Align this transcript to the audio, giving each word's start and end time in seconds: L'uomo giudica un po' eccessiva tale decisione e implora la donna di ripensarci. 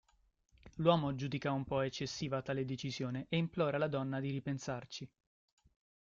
L'uomo 0.77 1.13
giudica 1.13 1.51
un 1.51 1.63
po' 1.63 1.81
eccessiva 1.81 2.41
tale 2.41 2.65
decisione 2.65 3.27
e 3.29 3.37
implora 3.37 3.77
la 3.77 3.85
donna 3.87 4.19
di 4.19 4.31
ripensarci. 4.31 5.07